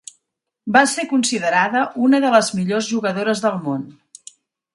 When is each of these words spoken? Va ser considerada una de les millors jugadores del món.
Va 0.77 0.81
ser 0.93 1.03
considerada 1.11 1.83
una 2.07 2.21
de 2.25 2.33
les 2.37 2.51
millors 2.61 2.91
jugadores 2.95 3.45
del 3.47 3.61
món. 3.69 3.87